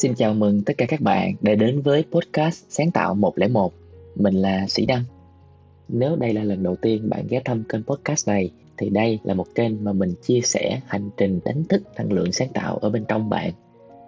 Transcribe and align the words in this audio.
Xin 0.00 0.14
chào 0.14 0.34
mừng 0.34 0.62
tất 0.62 0.78
cả 0.78 0.86
các 0.88 1.00
bạn 1.00 1.34
đã 1.40 1.54
đến 1.54 1.82
với 1.82 2.04
podcast 2.10 2.64
Sáng 2.68 2.90
tạo 2.90 3.14
101. 3.14 3.72
Mình 4.14 4.34
là 4.34 4.66
Sĩ 4.68 4.86
Đăng. 4.86 5.04
Nếu 5.88 6.16
đây 6.16 6.32
là 6.32 6.44
lần 6.44 6.62
đầu 6.62 6.76
tiên 6.76 7.08
bạn 7.10 7.26
ghé 7.28 7.40
thăm 7.44 7.64
kênh 7.68 7.82
podcast 7.82 8.28
này, 8.28 8.50
thì 8.76 8.90
đây 8.90 9.18
là 9.24 9.34
một 9.34 9.46
kênh 9.54 9.84
mà 9.84 9.92
mình 9.92 10.14
chia 10.22 10.40
sẻ 10.40 10.80
hành 10.86 11.10
trình 11.16 11.40
đánh 11.44 11.64
thức 11.64 11.82
năng 11.96 12.12
lượng 12.12 12.32
sáng 12.32 12.48
tạo 12.48 12.76
ở 12.76 12.90
bên 12.90 13.04
trong 13.08 13.30
bạn. 13.30 13.52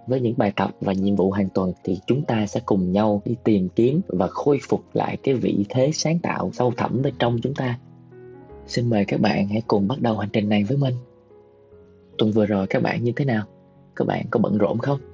Với 0.07 0.21
những 0.21 0.35
bài 0.37 0.53
tập 0.57 0.71
và 0.81 0.93
nhiệm 0.93 1.17
vụ 1.17 1.31
hàng 1.31 1.49
tuần 1.55 1.73
thì 1.85 1.99
chúng 2.07 2.25
ta 2.25 2.47
sẽ 2.47 2.61
cùng 2.67 2.93
nhau 2.93 3.23
đi 3.25 3.37
tìm 3.45 3.69
kiếm 3.69 4.01
và 4.09 4.27
khôi 4.27 4.59
phục 4.69 4.85
lại 4.95 5.17
cái 5.23 5.35
vị 5.35 5.65
thế 5.69 5.91
sáng 5.95 6.19
tạo 6.19 6.51
sâu 6.53 6.73
thẳm 6.77 7.03
bên 7.03 7.15
trong 7.19 7.39
chúng 7.43 7.55
ta. 7.55 7.79
Xin 8.67 8.91
mời 8.91 9.05
các 9.05 9.21
bạn 9.21 9.49
hãy 9.49 9.63
cùng 9.67 9.89
bắt 9.89 10.01
đầu 10.01 10.19
hành 10.19 10.31
trình 10.33 10.49
này 10.49 10.65
với 10.65 10.77
mình. 10.77 10.95
Tuần 12.19 12.33
vừa 12.33 12.47
rồi 12.47 12.67
các 12.67 12.83
bạn 12.83 13.05
như 13.05 13.13
thế 13.17 13.25
nào? 13.25 13.45
Các 13.97 14.07
bạn 14.07 14.27
có 14.31 14.41
bận 14.41 14.59
rộn 14.59 14.79
không? 14.79 15.12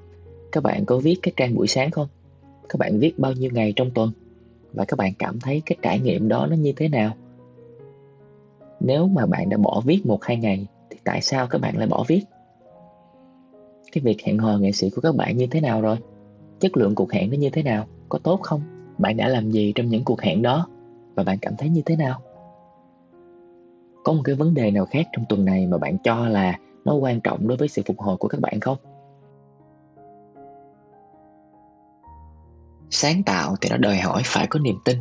Các 0.53 0.63
bạn 0.63 0.85
có 0.85 0.99
viết 0.99 1.17
cái 1.23 1.33
trang 1.37 1.55
buổi 1.55 1.67
sáng 1.67 1.91
không? 1.91 2.09
Các 2.69 2.79
bạn 2.79 2.99
viết 2.99 3.19
bao 3.19 3.33
nhiêu 3.33 3.51
ngày 3.55 3.73
trong 3.77 3.91
tuần? 3.91 4.11
Và 4.73 4.85
các 4.85 4.97
bạn 4.97 5.13
cảm 5.19 5.41
thấy 5.41 5.63
cái 5.67 5.79
trải 5.83 6.01
nghiệm 6.01 6.29
đó 6.29 6.47
nó 6.47 6.57
như 6.57 6.73
thế 6.77 6.89
nào? 6.89 7.11
Nếu 8.81 9.09
mà 9.09 9.27
bạn 9.27 9.49
đã 9.49 9.57
bỏ 9.57 9.83
viết 9.85 10.07
một 10.07 10.25
hai 10.25 10.37
ngày, 10.37 10.67
thì 10.91 10.99
tại 11.05 11.21
sao 11.21 11.47
các 11.47 11.61
bạn 11.61 11.79
lại 11.79 11.87
bỏ 11.87 12.05
viết? 12.09 12.23
Cái 13.93 14.03
việc 14.03 14.23
hẹn 14.25 14.39
hò 14.39 14.59
nghệ 14.59 14.73
sĩ 14.73 14.91
của 14.91 15.01
các 15.01 15.17
bạn 15.17 15.37
như 15.37 15.47
thế 15.47 15.61
nào 15.61 15.81
rồi? 15.81 15.97
Chất 16.61 16.77
lượng 16.77 16.95
cuộc 16.95 17.13
hẹn 17.13 17.31
nó 17.31 17.37
như 17.37 17.51
thế 17.51 17.63
nào? 17.63 17.87
Có 18.09 18.19
tốt 18.19 18.41
không? 18.43 18.61
Bạn 18.99 19.17
đã 19.17 19.29
làm 19.29 19.51
gì 19.51 19.73
trong 19.75 19.89
những 19.89 20.05
cuộc 20.05 20.21
hẹn 20.21 20.43
đó? 20.43 20.69
Và 21.15 21.25
bạn 21.25 21.39
cảm 21.43 21.57
thấy 21.59 21.69
như 21.69 21.83
thế 21.87 21.97
nào? 21.97 22.21
Có 24.05 24.13
một 24.13 24.23
cái 24.25 24.35
vấn 24.35 24.55
đề 24.55 24.71
nào 24.71 24.87
khác 24.87 25.07
trong 25.13 25.25
tuần 25.29 25.45
này 25.45 25.67
mà 25.67 25.79
bạn 25.79 25.97
cho 26.05 26.29
là 26.29 26.59
nó 26.85 26.95
quan 26.95 27.21
trọng 27.21 27.49
đối 27.49 27.57
với 27.57 27.69
sự 27.69 27.83
phục 27.87 27.99
hồi 27.99 28.17
của 28.17 28.29
các 28.29 28.41
bạn 28.41 28.61
không? 28.61 28.77
Sáng 32.91 33.23
tạo 33.23 33.57
thì 33.61 33.69
nó 33.71 33.77
đòi 33.77 33.97
hỏi 33.97 34.23
phải 34.25 34.47
có 34.47 34.61
niềm 34.61 34.77
tin. 34.85 34.99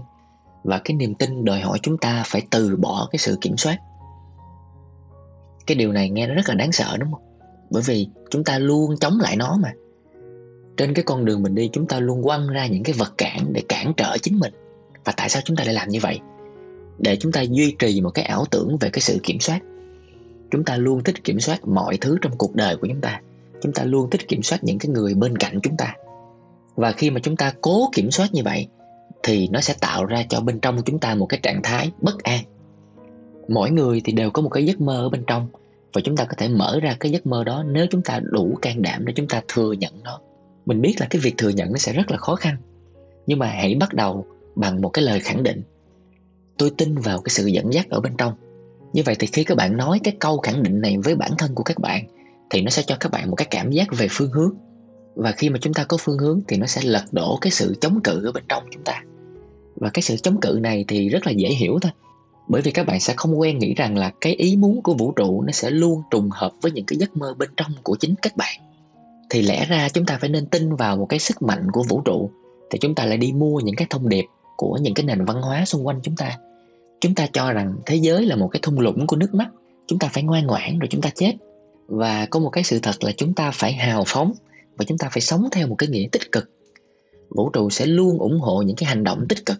Và 0.64 0.82
cái 0.84 0.98
niềm 0.98 1.16
tin 1.16 1.46
đòi 1.46 1.60
hỏi 1.60 1.80
chúng 1.82 1.98
ta 1.98 2.24
phải 2.26 2.42
từ 2.50 2.76
bỏ 2.76 3.08
cái 3.12 3.20
sự 3.20 3.38
kiểm 3.42 3.58
soát. 3.58 3.78
Cái 5.68 5.76
điều 5.76 5.92
này 5.92 6.10
nghe 6.10 6.28
nó 6.28 6.34
rất 6.34 6.50
là 6.50 6.56
đáng 6.56 6.72
sợ, 6.72 6.98
đúng 7.00 7.12
không? 7.12 7.22
Bởi 7.70 7.84
vì 7.86 8.08
chúng 8.30 8.44
ta 8.44 8.60
luôn 8.60 8.98
chống 8.98 9.20
lại 9.20 9.36
nó 9.36 9.58
mà. 9.62 9.74
Trên 10.78 10.94
cái 10.94 11.04
con 11.04 11.26
đường 11.26 11.44
mình 11.44 11.56
đi, 11.56 11.70
chúng 11.74 11.88
ta 11.88 12.00
luôn 12.00 12.24
quăng 12.24 12.48
ra 12.48 12.68
những 12.68 12.84
cái 12.84 12.96
vật 12.98 13.14
cản 13.18 13.54
để 13.54 13.64
cản 13.70 13.94
trở 13.98 14.18
chính 14.18 14.40
mình. 14.40 14.54
Và 15.06 15.14
tại 15.18 15.30
sao 15.30 15.42
chúng 15.46 15.58
ta 15.58 15.64
lại 15.64 15.74
làm 15.74 15.90
như 15.90 16.00
vậy? 16.02 16.20
Để 17.00 17.16
chúng 17.16 17.32
ta 17.32 17.42
duy 17.42 17.76
trì 17.80 18.02
một 18.02 18.10
cái 18.10 18.26
ảo 18.26 18.46
tưởng 18.52 18.78
về 18.80 18.90
cái 18.90 19.02
sự 19.02 19.20
kiểm 19.24 19.40
soát. 19.40 19.60
Chúng 20.52 20.64
ta 20.64 20.78
luôn 20.78 21.04
thích 21.04 21.24
kiểm 21.24 21.40
soát 21.40 21.68
mọi 21.68 21.98
thứ 21.98 22.18
trong 22.22 22.38
cuộc 22.38 22.56
đời 22.56 22.78
của 22.78 22.88
chúng 22.88 23.02
ta. 23.02 23.22
Chúng 23.62 23.74
ta 23.74 23.84
luôn 23.84 24.10
thích 24.10 24.28
kiểm 24.28 24.44
soát 24.44 24.64
những 24.64 24.80
cái 24.80 24.90
người 24.90 25.14
bên 25.14 25.38
cạnh 25.38 25.60
chúng 25.64 25.78
ta 25.78 25.96
và 26.78 26.92
khi 26.92 27.10
mà 27.10 27.20
chúng 27.24 27.36
ta 27.36 27.54
cố 27.62 27.90
kiểm 27.94 28.12
soát 28.12 28.34
như 28.34 28.42
vậy, 28.44 28.68
thì 29.24 29.48
nó 29.48 29.62
sẽ 29.62 29.74
tạo 29.82 30.06
ra 30.06 30.24
cho 30.30 30.42
bên 30.42 30.60
trong 30.60 30.82
chúng 30.86 31.00
ta 31.00 31.16
một 31.16 31.26
cái 31.26 31.40
trạng 31.44 31.62
thái 31.64 31.92
bất 32.02 32.24
an. 32.24 32.44
Mỗi 33.48 33.72
người 33.72 34.02
thì 34.06 34.14
đều 34.14 34.32
có 34.32 34.42
một 34.42 34.50
cái 34.50 34.66
giấc 34.66 34.82
mơ 34.82 34.98
ở 34.98 35.10
bên 35.10 35.24
trong, 35.28 35.48
và 35.94 36.02
chúng 36.04 36.18
ta 36.18 36.24
có 36.24 36.34
thể 36.38 36.48
mở 36.48 36.80
ra 36.82 36.96
cái 37.00 37.12
giấc 37.12 37.26
mơ 37.26 37.44
đó 37.44 37.64
nếu 37.64 37.86
chúng 37.92 38.02
ta 38.02 38.20
đủ 38.24 38.58
can 38.62 38.82
đảm 38.82 39.06
để 39.06 39.14
chúng 39.16 39.28
ta 39.28 39.42
thừa 39.48 39.72
nhận 39.72 40.04
nó. 40.04 40.20
Mình 40.66 40.82
biết 40.82 40.96
là 41.00 41.08
cái 41.10 41.20
việc 41.20 41.38
thừa 41.38 41.50
nhận 41.50 41.72
nó 41.72 41.78
sẽ 41.78 41.94
rất 41.94 42.12
là 42.12 42.18
khó 42.18 42.36
khăn, 42.36 42.58
nhưng 43.28 43.40
mà 43.40 43.48
hãy 43.48 43.76
bắt 43.80 43.94
đầu 43.94 44.26
bằng 44.56 44.82
một 44.82 44.90
cái 44.90 45.06
lời 45.06 45.20
khẳng 45.20 45.44
định. 45.44 45.62
Tôi 46.58 46.72
tin 46.78 46.96
vào 46.96 47.22
cái 47.22 47.30
sự 47.30 47.46
dẫn 47.46 47.74
dắt 47.74 47.90
ở 47.90 48.00
bên 48.00 48.14
trong. 48.18 48.34
Như 48.94 49.04
vậy 49.06 49.16
thì 49.20 49.28
khi 49.28 49.44
các 49.44 49.58
bạn 49.58 49.78
nói 49.78 50.00
cái 50.04 50.16
câu 50.20 50.38
khẳng 50.38 50.64
định 50.64 50.82
này 50.82 50.98
với 51.04 51.16
bản 51.16 51.32
thân 51.38 51.56
của 51.56 51.64
các 51.64 51.80
bạn, 51.80 52.08
thì 52.50 52.62
nó 52.62 52.70
sẽ 52.70 52.84
cho 52.88 52.98
các 53.00 53.12
bạn 53.12 53.30
một 53.30 53.36
cái 53.36 53.48
cảm 53.52 53.72
giác 53.72 53.88
về 53.98 54.08
phương 54.10 54.32
hướng 54.32 54.54
và 55.18 55.32
khi 55.32 55.50
mà 55.50 55.58
chúng 55.62 55.74
ta 55.74 55.84
có 55.84 55.98
phương 55.98 56.18
hướng 56.18 56.42
thì 56.48 56.58
nó 56.58 56.66
sẽ 56.66 56.82
lật 56.84 57.04
đổ 57.12 57.38
cái 57.42 57.52
sự 57.52 57.76
chống 57.82 58.02
cự 58.04 58.26
ở 58.26 58.32
bên 58.32 58.44
trong 58.50 58.64
chúng 58.72 58.84
ta. 58.84 59.04
Và 59.76 59.90
cái 59.90 60.02
sự 60.02 60.18
chống 60.18 60.40
cự 60.42 60.60
này 60.62 60.86
thì 60.88 61.10
rất 61.10 61.28
là 61.28 61.32
dễ 61.32 61.50
hiểu 61.50 61.80
thôi. 61.82 61.92
Bởi 62.48 62.62
vì 62.62 62.72
các 62.72 62.86
bạn 62.86 63.00
sẽ 63.00 63.14
không 63.18 63.40
quen 63.40 63.60
nghĩ 63.60 63.74
rằng 63.74 63.98
là 63.98 64.12
cái 64.22 64.34
ý 64.34 64.56
muốn 64.58 64.82
của 64.82 64.94
vũ 64.94 65.12
trụ 65.12 65.42
nó 65.42 65.52
sẽ 65.52 65.70
luôn 65.70 66.02
trùng 66.12 66.30
hợp 66.32 66.52
với 66.62 66.72
những 66.72 66.86
cái 66.86 66.98
giấc 67.00 67.18
mơ 67.18 67.34
bên 67.38 67.50
trong 67.58 67.72
của 67.84 67.96
chính 67.96 68.16
các 68.22 68.38
bạn. 68.38 68.60
Thì 69.30 69.42
lẽ 69.42 69.66
ra 69.66 69.90
chúng 69.90 70.06
ta 70.06 70.18
phải 70.22 70.30
nên 70.30 70.46
tin 70.46 70.76
vào 70.76 70.98
một 70.98 71.06
cái 71.06 71.20
sức 71.20 71.42
mạnh 71.42 71.72
của 71.72 71.84
vũ 71.90 72.02
trụ 72.06 72.30
thì 72.70 72.80
chúng 72.80 72.96
ta 72.96 73.06
lại 73.06 73.18
đi 73.18 73.32
mua 73.32 73.60
những 73.60 73.76
cái 73.76 73.88
thông 73.90 74.10
điệp 74.10 74.26
của 74.56 74.78
những 74.82 74.94
cái 74.94 75.06
nền 75.06 75.26
văn 75.26 75.42
hóa 75.42 75.66
xung 75.66 75.88
quanh 75.88 76.00
chúng 76.04 76.16
ta. 76.16 76.38
Chúng 77.02 77.16
ta 77.16 77.28
cho 77.34 77.52
rằng 77.52 77.76
thế 77.86 77.96
giới 77.96 78.26
là 78.26 78.36
một 78.36 78.48
cái 78.48 78.60
thung 78.64 78.80
lũng 78.80 79.08
của 79.08 79.16
nước 79.16 79.34
mắt, 79.34 79.48
chúng 79.88 80.00
ta 80.00 80.08
phải 80.08 80.24
ngoan 80.24 80.48
ngoãn 80.48 80.80
rồi 80.80 80.88
chúng 80.92 81.02
ta 81.02 81.10
chết. 81.16 81.34
Và 81.88 82.26
có 82.26 82.40
một 82.40 82.50
cái 82.50 82.64
sự 82.64 82.80
thật 82.80 83.04
là 83.04 83.12
chúng 83.18 83.34
ta 83.34 83.52
phải 83.52 83.74
hào 83.74 84.04
phóng 84.08 84.34
và 84.78 84.86
chúng 84.86 84.98
ta 84.98 85.10
phải 85.12 85.22
sống 85.22 85.48
theo 85.52 85.68
một 85.68 85.76
cái 85.76 85.90
nghĩa 85.90 86.08
tích 86.12 86.32
cực. 86.32 86.50
Vũ 87.30 87.50
trụ 87.50 87.70
sẽ 87.70 87.86
luôn 87.86 88.20
ủng 88.20 88.40
hộ 88.40 88.62
những 88.62 88.76
cái 88.76 88.90
hành 88.90 89.04
động 89.04 89.26
tích 89.30 89.46
cực. 89.46 89.58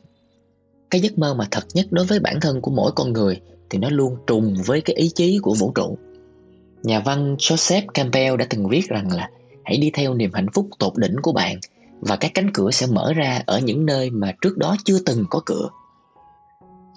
Cái 0.90 1.02
giấc 1.02 1.18
mơ 1.18 1.34
mà 1.34 1.48
thật 1.52 1.64
nhất 1.74 1.86
đối 1.90 2.06
với 2.06 2.20
bản 2.20 2.40
thân 2.42 2.62
của 2.62 2.72
mỗi 2.72 2.92
con 2.92 3.14
người 3.14 3.42
thì 3.70 3.80
nó 3.80 3.90
luôn 3.90 4.16
trùng 4.28 4.56
với 4.66 4.82
cái 4.82 4.96
ý 4.96 5.10
chí 5.10 5.40
của 5.42 5.54
vũ 5.54 5.72
trụ. 5.76 5.98
Nhà 6.84 7.00
văn 7.00 7.36
joseph 7.36 7.88
campbell 7.94 8.38
đã 8.38 8.46
từng 8.50 8.68
viết 8.70 8.88
rằng 8.90 9.12
là 9.12 9.30
hãy 9.64 9.78
đi 9.78 9.92
theo 9.94 10.14
niềm 10.14 10.34
hạnh 10.34 10.48
phúc 10.54 10.70
tột 10.80 10.94
đỉnh 10.98 11.16
của 11.22 11.32
bạn 11.32 11.60
và 12.00 12.16
các 12.16 12.32
cánh 12.34 12.52
cửa 12.54 12.72
sẽ 12.72 12.88
mở 12.88 13.14
ra 13.14 13.44
ở 13.46 13.60
những 13.60 13.86
nơi 13.86 14.10
mà 14.10 14.34
trước 14.42 14.58
đó 14.58 14.76
chưa 14.86 15.00
từng 15.06 15.26
có 15.30 15.42
cửa. 15.46 15.70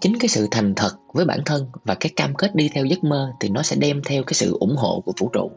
Chính 0.00 0.19
cái 0.20 0.28
sự 0.28 0.48
thành 0.50 0.75
thật 0.75 0.97
với 1.14 1.25
bản 1.25 1.41
thân 1.47 1.66
và 1.84 1.94
cái 1.94 2.12
cam 2.16 2.34
kết 2.34 2.54
đi 2.54 2.70
theo 2.75 2.84
giấc 2.84 3.04
mơ 3.04 3.32
thì 3.41 3.48
nó 3.48 3.62
sẽ 3.62 3.76
đem 3.76 4.03
theo 4.04 4.22
cái 4.22 4.34
sự 4.34 4.56
ủng 4.60 4.76
hộ 4.76 5.03
của 5.06 5.12
vũ 5.19 5.28
trụ 5.32 5.50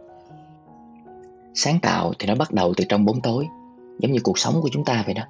sáng 1.56 1.80
tạo 1.80 2.14
thì 2.20 2.28
nó 2.28 2.36
bắt 2.36 2.52
đầu 2.52 2.74
từ 2.78 2.84
trong 2.90 3.06
bóng 3.06 3.22
tối, 3.22 3.48
giống 4.00 4.12
như 4.12 4.20
cuộc 4.24 4.40
sống 4.40 4.62
của 4.62 4.70
chúng 4.72 4.86
ta 4.86 5.04
vậy 5.06 5.14
đó. 5.14 5.24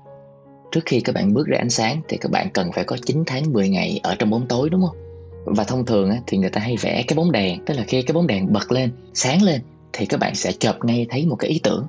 Trước 0.72 0.82
khi 0.86 1.02
các 1.02 1.16
bạn 1.16 1.34
bước 1.34 1.48
ra 1.48 1.58
ánh 1.58 1.70
sáng 1.70 2.02
thì 2.08 2.18
các 2.18 2.32
bạn 2.32 2.50
cần 2.54 2.72
phải 2.72 2.84
có 2.84 2.98
9 3.06 3.24
tháng 3.28 3.54
10 3.54 3.70
ngày 3.70 4.00
ở 4.04 4.16
trong 4.16 4.30
bóng 4.30 4.48
tối, 4.48 4.70
đúng 4.70 4.82
không? 4.82 4.98
Và 5.46 5.64
thông 5.64 5.86
thường 5.86 6.12
thì 6.28 6.38
người 6.38 6.50
ta 6.50 6.62
hay 6.62 6.76
vẽ 6.82 7.04
cái 7.08 7.16
bóng 7.16 7.32
đèn, 7.32 7.66
tức 7.66 7.74
là 7.74 7.84
khi 7.88 8.02
cái 8.02 8.14
bóng 8.14 8.28
đèn 8.28 8.54
bật 8.54 8.72
lên, 8.72 8.92
sáng 9.14 9.42
lên 9.42 9.62
thì 9.94 10.06
các 10.06 10.20
bạn 10.20 10.36
sẽ 10.36 10.52
chợp 10.60 10.78
ngay 10.84 11.06
thấy 11.10 11.26
một 11.26 11.36
cái 11.36 11.50
ý 11.50 11.60
tưởng. 11.64 11.88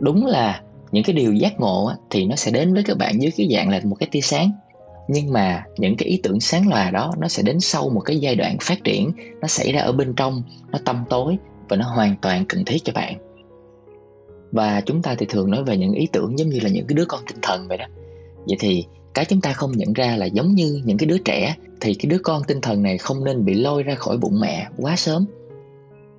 Đúng 0.00 0.26
là 0.26 0.62
những 0.92 1.04
cái 1.04 1.14
điều 1.14 1.32
giác 1.32 1.60
ngộ 1.60 1.92
thì 2.10 2.24
nó 2.24 2.36
sẽ 2.36 2.50
đến 2.50 2.74
với 2.74 2.82
các 2.82 2.98
bạn 2.98 3.22
dưới 3.22 3.32
cái 3.36 3.48
dạng 3.54 3.68
là 3.68 3.80
một 3.84 3.96
cái 4.00 4.08
tia 4.12 4.20
sáng. 4.20 4.50
Nhưng 5.08 5.32
mà 5.32 5.64
những 5.76 5.96
cái 5.96 6.08
ý 6.08 6.20
tưởng 6.22 6.40
sáng 6.40 6.68
lòa 6.68 6.90
đó, 6.90 7.12
nó 7.18 7.28
sẽ 7.28 7.42
đến 7.42 7.60
sau 7.60 7.88
một 7.88 8.00
cái 8.00 8.18
giai 8.18 8.36
đoạn 8.36 8.56
phát 8.60 8.84
triển, 8.84 9.12
nó 9.40 9.48
xảy 9.48 9.72
ra 9.72 9.80
ở 9.80 9.92
bên 9.92 10.14
trong, 10.14 10.42
nó 10.70 10.78
tâm 10.84 11.04
tối 11.10 11.36
và 11.68 11.76
nó 11.76 11.84
hoàn 11.84 12.16
toàn 12.22 12.44
cần 12.48 12.64
thiết 12.64 12.78
cho 12.84 12.92
bạn 12.92 13.31
và 14.52 14.80
chúng 14.86 15.02
ta 15.02 15.14
thì 15.18 15.26
thường 15.26 15.50
nói 15.50 15.64
về 15.64 15.76
những 15.76 15.92
ý 15.92 16.08
tưởng 16.12 16.38
giống 16.38 16.48
như 16.48 16.60
là 16.60 16.68
những 16.68 16.86
cái 16.86 16.94
đứa 16.94 17.04
con 17.04 17.20
tinh 17.28 17.38
thần 17.42 17.68
vậy 17.68 17.78
đó. 17.78 17.86
Vậy 18.46 18.56
thì 18.60 18.84
cái 19.14 19.24
chúng 19.24 19.40
ta 19.40 19.52
không 19.52 19.72
nhận 19.72 19.92
ra 19.92 20.16
là 20.16 20.26
giống 20.26 20.54
như 20.54 20.80
những 20.84 20.98
cái 20.98 21.06
đứa 21.06 21.18
trẻ, 21.18 21.56
thì 21.80 21.94
cái 21.94 22.10
đứa 22.10 22.18
con 22.18 22.42
tinh 22.44 22.60
thần 22.60 22.82
này 22.82 22.98
không 22.98 23.24
nên 23.24 23.44
bị 23.44 23.54
lôi 23.54 23.82
ra 23.82 23.94
khỏi 23.94 24.16
bụng 24.16 24.40
mẹ 24.40 24.68
quá 24.76 24.96
sớm. 24.96 25.24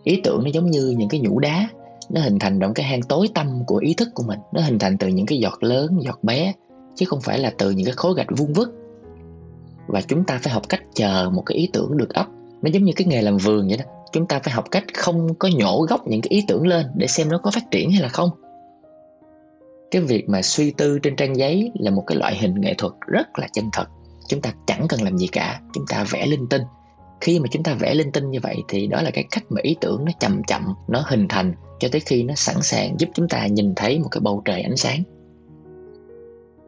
Ý 0.04 0.22
tưởng 0.24 0.44
nó 0.44 0.50
giống 0.54 0.72
như 0.72 0.96
những 0.98 1.10
cái 1.10 1.20
nhũ 1.20 1.40
đá, 1.40 1.70
nó 2.10 2.22
hình 2.22 2.40
thành 2.40 2.60
trong 2.60 2.74
cái 2.74 2.86
hang 2.86 3.02
tối 3.02 3.28
tâm 3.34 3.64
của 3.68 3.78
ý 3.78 3.94
thức 3.94 4.10
của 4.14 4.24
mình. 4.24 4.40
Nó 4.52 4.62
hình 4.62 4.80
thành 4.80 4.98
từ 4.98 5.08
những 5.08 5.26
cái 5.26 5.40
giọt 5.40 5.64
lớn, 5.64 6.00
giọt 6.02 6.20
bé, 6.24 6.54
chứ 6.96 7.06
không 7.06 7.22
phải 7.22 7.40
là 7.40 7.54
từ 7.58 7.72
những 7.72 7.86
cái 7.86 7.94
khối 7.98 8.14
gạch 8.18 8.28
vuông 8.38 8.54
vức. 8.54 8.74
Và 9.88 10.02
chúng 10.02 10.24
ta 10.24 10.40
phải 10.44 10.54
học 10.54 10.70
cách 10.70 10.82
chờ 10.94 11.30
một 11.34 11.44
cái 11.46 11.58
ý 11.58 11.70
tưởng 11.74 11.98
được 11.98 12.14
ấp. 12.14 12.28
Nó 12.62 12.70
giống 12.74 12.84
như 12.84 12.94
cái 12.96 13.08
nghề 13.08 13.22
làm 13.22 13.38
vườn 13.38 13.68
vậy 13.68 13.78
đó 13.78 13.86
chúng 14.14 14.28
ta 14.28 14.40
phải 14.40 14.54
học 14.54 14.72
cách 14.72 14.84
không 14.94 15.36
có 15.36 15.50
nhổ 15.58 15.86
gốc 15.90 16.08
những 16.08 16.22
cái 16.22 16.30
ý 16.30 16.44
tưởng 16.48 16.68
lên 16.68 16.86
để 16.96 17.08
xem 17.08 17.30
nó 17.30 17.38
có 17.38 17.52
phát 17.52 17.72
triển 17.72 17.92
hay 17.92 18.02
là 18.02 18.08
không. 18.08 18.30
Cái 19.92 20.02
việc 20.02 20.30
mà 20.30 20.42
suy 20.42 20.72
tư 20.72 21.00
trên 21.00 21.16
trang 21.16 21.36
giấy 21.38 21.72
là 21.80 21.92
một 21.92 22.04
cái 22.08 22.18
loại 22.18 22.38
hình 22.38 22.62
nghệ 22.62 22.74
thuật 22.78 22.94
rất 23.08 23.40
là 23.40 23.48
chân 23.54 23.70
thật. 23.74 23.86
Chúng 24.28 24.42
ta 24.42 24.54
chẳng 24.68 24.88
cần 24.90 25.02
làm 25.02 25.18
gì 25.18 25.28
cả, 25.28 25.62
chúng 25.74 25.86
ta 25.90 26.06
vẽ 26.12 26.26
linh 26.26 26.48
tinh. 26.48 26.62
Khi 27.22 27.40
mà 27.40 27.46
chúng 27.52 27.64
ta 27.64 27.74
vẽ 27.74 27.94
linh 27.94 28.12
tinh 28.12 28.32
như 28.32 28.40
vậy 28.44 28.58
thì 28.68 28.88
đó 28.88 29.02
là 29.02 29.12
cái 29.12 29.26
cách 29.32 29.44
mà 29.50 29.62
ý 29.62 29.76
tưởng 29.82 30.06
nó 30.06 30.12
chậm 30.20 30.44
chậm, 30.44 30.74
nó 30.88 31.04
hình 31.08 31.28
thành 31.28 31.54
cho 31.80 31.88
tới 31.92 32.02
khi 32.02 32.24
nó 32.24 32.34
sẵn 32.36 32.62
sàng 32.62 32.96
giúp 33.00 33.10
chúng 33.14 33.28
ta 33.28 33.48
nhìn 33.48 33.74
thấy 33.76 34.00
một 34.00 34.08
cái 34.12 34.22
bầu 34.22 34.42
trời 34.46 34.62
ánh 34.62 34.78
sáng. 34.78 35.04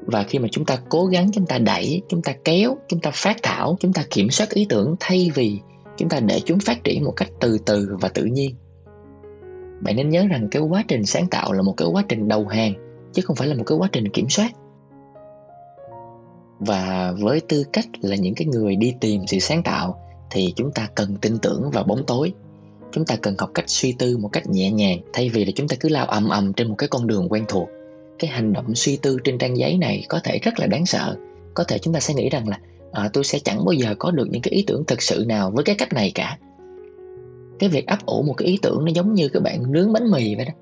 Và 0.06 0.24
khi 0.24 0.40
mà 0.40 0.48
chúng 0.52 0.66
ta 0.66 0.78
cố 0.90 1.06
gắng, 1.06 1.31
chúng 1.31 1.46
ta 1.46 1.58
đẩy, 1.58 2.02
chúng 2.10 2.22
ta 2.22 2.34
kéo, 2.44 2.78
chúng 2.88 3.00
ta 3.00 3.12
phát 3.14 3.38
thảo, 3.44 3.78
chúng 3.80 3.94
ta 3.94 4.04
kiểm 4.10 4.30
soát 4.30 4.50
ý 4.50 4.66
tưởng 4.69 4.96
thay 5.00 5.31
vì 5.36 5.60
chúng 5.97 6.09
ta 6.09 6.19
để 6.19 6.39
chúng 6.45 6.59
phát 6.59 6.83
triển 6.83 7.03
một 7.03 7.13
cách 7.15 7.30
từ 7.39 7.57
từ 7.65 7.97
và 8.01 8.09
tự 8.09 8.24
nhiên. 8.24 8.56
Bạn 9.81 9.95
nên 9.95 10.09
nhớ 10.09 10.27
rằng 10.27 10.47
cái 10.51 10.62
quá 10.62 10.83
trình 10.88 11.06
sáng 11.06 11.27
tạo 11.27 11.53
là 11.53 11.62
một 11.62 11.74
cái 11.77 11.88
quá 11.92 12.03
trình 12.09 12.27
đầu 12.27 12.47
hàng, 12.47 12.74
chứ 13.13 13.21
không 13.21 13.36
phải 13.36 13.47
là 13.47 13.56
một 13.56 13.63
cái 13.65 13.77
quá 13.77 13.89
trình 13.92 14.09
kiểm 14.09 14.30
soát. 14.30 14.51
Và 16.59 17.13
với 17.19 17.39
tư 17.39 17.63
cách 17.74 17.86
là 18.01 18.15
những 18.15 18.36
cái 18.36 18.47
người 18.47 18.75
đi 18.75 18.94
tìm 19.00 19.21
sự 19.27 19.39
sáng 19.39 19.63
tạo, 19.63 20.01
thì 20.30 20.53
chúng 20.56 20.71
ta 20.71 20.88
cần 20.95 21.15
tin 21.21 21.38
tưởng 21.38 21.69
vào 21.74 21.83
bóng 21.83 22.03
tối. 22.07 22.33
Chúng 22.92 23.06
ta 23.06 23.15
cần 23.15 23.36
học 23.38 23.50
cách 23.53 23.65
suy 23.68 23.95
tư 24.00 24.18
một 24.18 24.30
cách 24.31 24.47
nhẹ 24.47 24.71
nhàng, 24.71 25.00
thay 25.13 25.30
vì 25.30 25.45
là 25.45 25.51
chúng 25.56 25.68
ta 25.68 25.75
cứ 25.80 25.89
lao 25.89 26.06
ầm 26.06 26.30
ầm 26.30 26.53
trên 26.53 26.68
một 26.68 26.75
cái 26.77 26.89
con 26.89 27.07
đường 27.07 27.27
quen 27.30 27.45
thuộc. 27.47 27.69
Cái 28.19 28.30
hành 28.30 28.53
động 28.53 28.75
suy 28.75 28.97
tư 28.97 29.18
trên 29.24 29.38
trang 29.38 29.57
giấy 29.57 29.77
này 29.77 30.06
có 30.09 30.19
thể 30.24 30.39
rất 30.39 30.59
là 30.59 30.68
đáng 30.68 30.86
sợ. 30.86 31.18
Có 31.53 31.63
thể 31.63 31.77
chúng 31.80 31.94
ta 31.94 32.00
sẽ 32.00 32.13
nghĩ 32.13 32.30
rằng 32.30 32.47
là 32.47 32.59
à, 32.95 33.09
tôi 33.13 33.24
sẽ 33.24 33.39
chẳng 33.39 33.65
bao 33.65 33.74
giờ 33.74 33.95
có 34.00 34.12
được 34.12 34.27
những 34.31 34.42
cái 34.42 34.51
ý 34.51 34.63
tưởng 34.68 34.83
thực 34.88 35.01
sự 35.01 35.25
nào 35.27 35.51
với 35.51 35.63
cái 35.63 35.75
cách 35.75 35.94
này 35.94 36.12
cả. 36.15 36.38
Cái 37.59 37.69
việc 37.69 37.88
ấp 37.88 38.06
ủ 38.06 38.24
một 38.24 38.33
cái 38.38 38.47
ý 38.47 38.59
tưởng 38.62 38.86
nó 38.86 38.92
giống 38.95 39.13
như 39.13 39.30
các 39.30 39.44
bạn 39.44 39.71
nướng 39.71 39.94
bánh 39.94 40.12
mì 40.12 40.36
vậy 40.36 40.45
đó. 40.45 40.53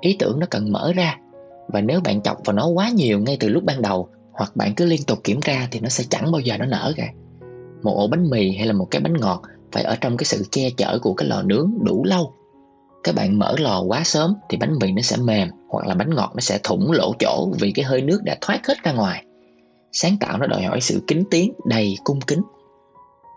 Ý 0.00 0.16
tưởng 0.18 0.38
nó 0.40 0.46
cần 0.50 0.72
mở 0.72 0.92
ra 0.92 1.16
và 1.68 1.80
nếu 1.80 2.00
bạn 2.00 2.22
chọc 2.22 2.36
vào 2.44 2.56
nó 2.56 2.66
quá 2.66 2.88
nhiều 2.88 3.20
ngay 3.20 3.36
từ 3.40 3.48
lúc 3.48 3.64
ban 3.64 3.82
đầu 3.82 4.08
hoặc 4.32 4.56
bạn 4.56 4.74
cứ 4.74 4.84
liên 4.84 5.02
tục 5.02 5.18
kiểm 5.24 5.40
tra 5.40 5.68
thì 5.70 5.80
nó 5.80 5.88
sẽ 5.88 6.04
chẳng 6.10 6.32
bao 6.32 6.40
giờ 6.40 6.58
nó 6.58 6.66
nở 6.66 6.92
cả. 6.96 7.12
Một 7.82 7.94
ổ 7.96 8.08
bánh 8.08 8.30
mì 8.30 8.56
hay 8.56 8.66
là 8.66 8.72
một 8.72 8.86
cái 8.90 9.00
bánh 9.00 9.14
ngọt 9.20 9.42
phải 9.72 9.82
ở 9.82 9.96
trong 10.00 10.16
cái 10.16 10.24
sự 10.24 10.44
che 10.50 10.70
chở 10.76 10.98
của 11.02 11.14
cái 11.14 11.28
lò 11.28 11.42
nướng 11.42 11.70
đủ 11.84 12.04
lâu. 12.04 12.32
Các 13.04 13.14
bạn 13.14 13.38
mở 13.38 13.54
lò 13.58 13.82
quá 13.82 14.04
sớm 14.04 14.34
thì 14.48 14.56
bánh 14.56 14.78
mì 14.80 14.92
nó 14.92 15.02
sẽ 15.02 15.16
mềm 15.16 15.48
hoặc 15.68 15.86
là 15.86 15.94
bánh 15.94 16.14
ngọt 16.14 16.30
nó 16.34 16.40
sẽ 16.40 16.58
thủng 16.62 16.92
lỗ 16.92 17.14
chỗ 17.18 17.52
vì 17.60 17.72
cái 17.72 17.84
hơi 17.84 18.02
nước 18.02 18.22
đã 18.24 18.36
thoát 18.40 18.66
hết 18.66 18.74
ra 18.82 18.92
ngoài 18.92 19.24
sáng 19.92 20.16
tạo 20.20 20.38
nó 20.38 20.46
đòi 20.46 20.62
hỏi 20.62 20.80
sự 20.80 21.02
kính 21.06 21.24
tiến 21.30 21.52
đầy 21.64 21.94
cung 22.04 22.20
kính. 22.20 22.40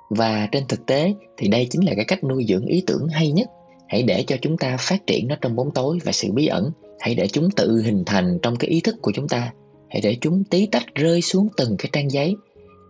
Và 0.09 0.47
trên 0.51 0.63
thực 0.67 0.85
tế 0.85 1.13
thì 1.37 1.47
đây 1.47 1.67
chính 1.69 1.85
là 1.85 1.93
cái 1.95 2.05
cách 2.05 2.23
nuôi 2.23 2.45
dưỡng 2.49 2.65
ý 2.65 2.83
tưởng 2.87 3.07
hay 3.07 3.31
nhất. 3.31 3.47
Hãy 3.87 4.03
để 4.03 4.23
cho 4.27 4.35
chúng 4.41 4.57
ta 4.57 4.77
phát 4.79 5.07
triển 5.07 5.27
nó 5.27 5.35
trong 5.41 5.55
bóng 5.55 5.71
tối 5.71 5.99
và 6.03 6.11
sự 6.11 6.31
bí 6.31 6.47
ẩn. 6.47 6.71
Hãy 6.99 7.15
để 7.15 7.27
chúng 7.27 7.51
tự 7.51 7.81
hình 7.81 8.03
thành 8.05 8.39
trong 8.41 8.55
cái 8.55 8.69
ý 8.69 8.81
thức 8.81 8.95
của 9.01 9.11
chúng 9.11 9.27
ta. 9.27 9.53
Hãy 9.89 10.01
để 10.01 10.17
chúng 10.21 10.43
tí 10.43 10.65
tách 10.65 10.95
rơi 10.95 11.21
xuống 11.21 11.47
từng 11.57 11.75
cái 11.77 11.89
trang 11.93 12.11
giấy. 12.11 12.35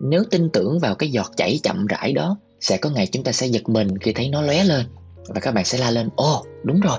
Nếu 0.00 0.24
tin 0.30 0.48
tưởng 0.52 0.78
vào 0.78 0.94
cái 0.94 1.10
giọt 1.10 1.30
chảy 1.36 1.60
chậm 1.62 1.86
rãi 1.86 2.12
đó, 2.12 2.36
sẽ 2.60 2.76
có 2.76 2.90
ngày 2.90 3.06
chúng 3.06 3.24
ta 3.24 3.32
sẽ 3.32 3.46
giật 3.46 3.68
mình 3.68 3.98
khi 3.98 4.12
thấy 4.12 4.28
nó 4.28 4.42
lóe 4.42 4.64
lên. 4.64 4.86
Và 5.28 5.40
các 5.40 5.54
bạn 5.54 5.64
sẽ 5.64 5.78
la 5.78 5.90
lên, 5.90 6.08
ồ, 6.16 6.44
đúng 6.62 6.80
rồi. 6.80 6.98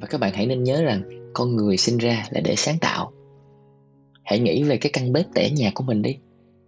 Và 0.00 0.06
các 0.10 0.20
bạn 0.20 0.32
hãy 0.34 0.46
nên 0.46 0.62
nhớ 0.62 0.82
rằng 0.82 1.02
con 1.34 1.56
người 1.56 1.76
sinh 1.76 1.98
ra 1.98 2.24
là 2.30 2.40
để 2.40 2.56
sáng 2.56 2.78
tạo 2.78 3.12
hãy 4.28 4.38
nghĩ 4.38 4.62
về 4.62 4.76
cái 4.76 4.90
căn 4.92 5.12
bếp 5.12 5.26
tẻ 5.34 5.50
nhà 5.50 5.70
của 5.74 5.84
mình 5.84 6.02
đi. 6.02 6.16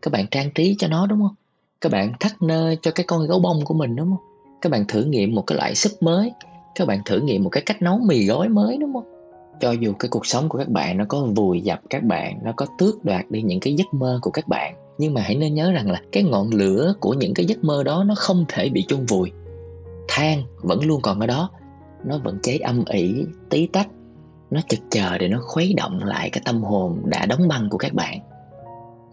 Các 0.03 0.13
bạn 0.13 0.27
trang 0.31 0.51
trí 0.51 0.75
cho 0.79 0.89
nó, 0.89 1.07
đúng 1.07 1.19
không? 1.19 1.35
Các 1.81 1.93
bạn 1.93 2.13
thắt 2.21 2.43
nơ 2.43 2.75
cho 2.83 2.91
cái 2.91 3.05
con 3.07 3.27
gấu 3.27 3.41
bông 3.41 3.65
của 3.65 3.75
mình, 3.75 3.97
đúng 3.97 4.09
không? 4.09 4.25
Các 4.61 4.73
bạn 4.73 4.85
thử 4.89 5.05
nghiệm 5.05 5.35
một 5.35 5.43
cái 5.43 5.57
loại 5.57 5.75
súp 5.75 5.93
mới. 6.01 6.33
Các 6.75 6.89
bạn 6.89 7.01
thử 7.05 7.21
nghiệm 7.21 7.45
một 7.45 7.51
cái 7.51 7.63
cách 7.67 7.83
nấu 7.83 7.99
mì 7.99 8.27
gói 8.27 8.49
mới, 8.49 8.77
đúng 8.77 8.93
không? 8.93 9.05
Cho 9.61 9.73
dù 9.73 9.93
cái 9.99 10.09
cuộc 10.09 10.27
sống 10.27 10.49
của 10.49 10.59
các 10.59 10.69
bạn 10.69 10.99
nó 10.99 11.05
có 11.09 11.27
vùi 11.37 11.61
dập 11.61 11.81
các 11.91 12.03
bạn, 12.03 12.39
nó 12.45 12.53
có 12.53 12.67
tước 12.79 13.05
đoạt 13.05 13.31
đi 13.31 13.43
những 13.43 13.61
cái 13.61 13.75
giấc 13.75 13.95
mơ 13.95 14.19
của 14.23 14.31
các 14.31 14.49
bạn, 14.49 14.75
nhưng 14.99 15.15
mà 15.15 15.21
hãy 15.21 15.35
nên 15.35 15.55
nhớ 15.55 15.73
rằng 15.73 15.91
là 15.91 16.03
cái 16.13 16.23
ngọn 16.23 16.51
lửa 16.51 16.95
của 17.01 17.15
những 17.15 17.35
cái 17.35 17.47
giấc 17.47 17.65
mơ 17.65 17.83
đó 17.83 18.05
nó 18.05 18.15
không 18.15 18.45
thể 18.49 18.69
bị 18.69 18.85
chôn 18.89 19.07
vùi. 19.07 19.31
Than 20.09 20.43
vẫn 20.63 20.85
luôn 20.85 21.01
còn 21.03 21.21
ở 21.21 21.27
đó. 21.27 21.51
Nó 22.05 22.19
vẫn 22.19 22.39
cháy 22.43 22.59
âm 22.59 22.85
ỉ, 22.85 23.15
tí 23.51 23.67
tách 23.67 23.89
nó 24.51 24.61
chực 24.69 24.81
chờ 24.91 25.19
để 25.19 25.29
nó 25.29 25.39
khuấy 25.43 25.75
động 25.77 26.01
lại 26.05 26.31
cái 26.31 26.43
tâm 26.45 26.63
hồn 26.63 27.03
đã 27.05 27.27
đóng 27.27 27.49
băng 27.49 27.69
của 27.71 27.79
các 27.79 27.93
bạn. 27.93 28.21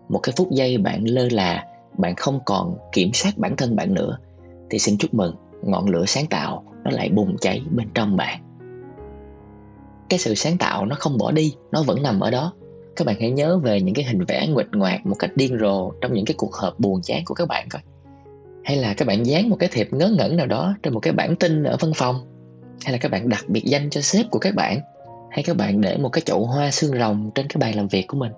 Một 0.10 0.20
cái 0.20 0.34
phút 0.38 0.52
giây 0.52 0.78
bạn 0.78 1.04
lơ 1.04 1.28
là, 1.32 1.66
bạn 1.98 2.16
không 2.16 2.40
còn 2.46 2.78
kiểm 2.92 3.14
soát 3.14 3.38
bản 3.38 3.56
thân 3.56 3.76
bạn 3.76 3.94
nữa, 3.94 4.18
thì 4.70 4.80
xin 4.80 4.98
chúc 4.98 5.14
mừng, 5.14 5.36
ngọn 5.64 5.90
lửa 5.90 6.06
sáng 6.08 6.26
tạo 6.26 6.64
nó 6.84 6.92
lại 6.92 7.10
bùng 7.10 7.38
cháy 7.38 7.62
bên 7.72 7.88
trong 7.94 8.16
bạn. 8.16 8.44
Cái 10.10 10.20
sự 10.20 10.36
sáng 10.36 10.58
tạo 10.58 10.86
nó 10.86 10.96
không 11.00 11.18
bỏ 11.18 11.32
đi, 11.32 11.56
nó 11.72 11.84
vẫn 11.84 12.04
nằm 12.04 12.20
ở 12.20 12.32
đó. 12.32 12.54
Các 12.96 13.08
bạn 13.08 13.16
hãy 13.20 13.32
nhớ 13.32 13.58
về 13.58 13.82
những 13.82 13.96
cái 13.96 14.06
hình 14.06 14.26
vẽ 14.26 14.48
nguệch 14.48 14.68
ngoạc 14.72 15.06
một 15.06 15.16
cách 15.20 15.32
điên 15.36 15.58
rồ 15.60 15.92
trong 16.02 16.14
những 16.14 16.26
cái 16.26 16.36
cuộc 16.38 16.56
họp 16.56 16.80
buồn 16.80 17.02
chán 17.02 17.22
của 17.26 17.34
các 17.34 17.48
bạn 17.48 17.70
coi. 17.70 17.82
Hay 18.64 18.78
là 18.78 18.94
các 18.94 19.08
bạn 19.08 19.26
dán 19.26 19.50
một 19.50 19.56
cái 19.60 19.70
thiệp 19.72 19.88
ngớ 19.92 20.10
ngẩn 20.18 20.38
nào 20.38 20.48
đó 20.48 20.76
trên 20.84 20.94
một 20.94 21.00
cái 21.00 21.14
bản 21.14 21.36
tin 21.36 21.64
ở 21.64 21.78
văn 21.80 21.92
phòng. 21.96 22.16
Hay 22.84 22.92
là 22.92 22.98
các 22.98 23.12
bạn 23.12 23.30
đặt 23.30 23.46
biệt 23.48 23.64
danh 23.66 23.90
cho 23.90 24.02
sếp 24.02 24.26
của 24.32 24.40
các 24.40 24.56
bạn 24.56 24.80
hay 25.30 25.44
các 25.44 25.58
bạn 25.58 25.82
để 25.82 25.98
một 25.98 26.10
cái 26.10 26.22
chậu 26.22 26.46
hoa 26.46 26.72
xương 26.72 27.00
rồng 27.00 27.32
trên 27.36 27.48
cái 27.48 27.58
bàn 27.60 27.76
làm 27.76 27.88
việc 27.88 28.08
của 28.08 28.18
mình? 28.18 28.32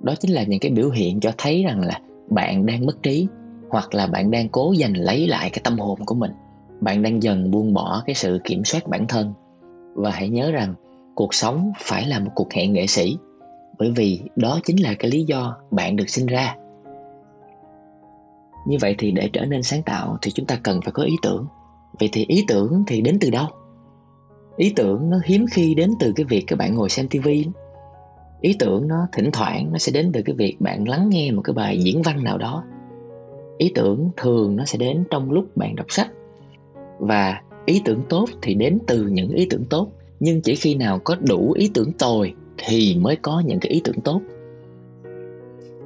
Đó 0.00 0.14
chính 0.20 0.30
là 0.30 0.42
những 0.42 0.60
cái 0.60 0.70
biểu 0.70 0.90
hiện 0.90 1.20
cho 1.20 1.32
thấy 1.38 1.64
rằng 1.64 1.80
là 1.80 2.00
bạn 2.30 2.66
đang 2.66 2.86
mất 2.86 3.02
trí, 3.02 3.26
hoặc 3.68 3.94
là 3.94 4.06
bạn 4.06 4.30
đang 4.30 4.48
cố 4.48 4.74
giành 4.80 4.96
lấy 4.96 5.26
lại 5.26 5.50
cái 5.50 5.60
tâm 5.64 5.78
hồn 5.78 5.98
của 6.06 6.14
mình. 6.14 6.30
Bạn 6.80 7.02
đang 7.02 7.22
dần 7.22 7.50
buông 7.50 7.74
bỏ 7.74 8.02
cái 8.06 8.14
sự 8.14 8.40
kiểm 8.44 8.64
soát 8.64 8.88
bản 8.88 9.06
thân. 9.06 9.32
Và 9.94 10.10
hãy 10.10 10.28
nhớ 10.28 10.50
rằng, 10.50 10.74
cuộc 11.14 11.34
sống 11.34 11.72
phải 11.80 12.06
là 12.06 12.18
một 12.18 12.30
cuộc 12.34 12.52
hẹn 12.52 12.72
nghệ 12.72 12.86
sĩ, 12.86 13.16
bởi 13.78 13.90
vì 13.90 14.20
đó 14.36 14.60
chính 14.64 14.82
là 14.82 14.94
cái 14.98 15.10
lý 15.10 15.24
do 15.24 15.56
bạn 15.70 15.96
được 15.96 16.08
sinh 16.08 16.26
ra. 16.26 16.56
Như 18.66 18.76
vậy 18.80 18.94
thì 18.98 19.10
để 19.10 19.30
trở 19.32 19.44
nên 19.44 19.62
sáng 19.62 19.82
tạo 19.82 20.18
thì 20.22 20.30
chúng 20.30 20.46
ta 20.46 20.58
cần 20.62 20.80
phải 20.84 20.92
có 20.92 21.02
ý 21.02 21.12
tưởng. 21.22 21.46
Vậy 22.00 22.08
thì 22.12 22.24
ý 22.28 22.44
tưởng 22.48 22.84
thì 22.86 23.00
đến 23.00 23.18
từ 23.20 23.30
đâu? 23.30 23.46
Ý 24.56 24.72
tưởng 24.76 25.10
nó 25.10 25.20
hiếm 25.24 25.46
khi 25.52 25.74
đến 25.74 25.90
từ 26.00 26.12
cái 26.16 26.24
việc 26.24 26.44
các 26.46 26.56
bạn 26.56 26.74
ngồi 26.74 26.88
xem 26.88 27.08
tivi 27.08 27.46
ý 28.44 28.56
tưởng 28.58 28.88
nó 28.88 29.06
thỉnh 29.12 29.30
thoảng 29.32 29.72
nó 29.72 29.78
sẽ 29.78 29.92
đến 29.92 30.10
từ 30.12 30.22
cái 30.22 30.34
việc 30.34 30.60
bạn 30.60 30.88
lắng 30.88 31.08
nghe 31.08 31.30
một 31.30 31.42
cái 31.42 31.54
bài 31.54 31.78
diễn 31.82 32.02
văn 32.02 32.24
nào 32.24 32.38
đó. 32.38 32.64
Ý 33.58 33.72
tưởng 33.74 34.10
thường 34.16 34.56
nó 34.56 34.64
sẽ 34.64 34.78
đến 34.78 35.04
trong 35.10 35.30
lúc 35.30 35.56
bạn 35.56 35.76
đọc 35.76 35.86
sách. 35.88 36.10
Và 36.98 37.40
ý 37.66 37.82
tưởng 37.84 38.02
tốt 38.08 38.28
thì 38.42 38.54
đến 38.54 38.78
từ 38.86 39.02
những 39.02 39.30
ý 39.30 39.46
tưởng 39.50 39.64
tốt. 39.64 39.88
Nhưng 40.20 40.40
chỉ 40.40 40.54
khi 40.54 40.74
nào 40.74 40.98
có 41.04 41.16
đủ 41.28 41.52
ý 41.52 41.70
tưởng 41.74 41.92
tồi 41.92 42.34
thì 42.58 42.96
mới 43.00 43.16
có 43.16 43.42
những 43.46 43.60
cái 43.60 43.72
ý 43.72 43.80
tưởng 43.84 44.00
tốt. 44.00 44.20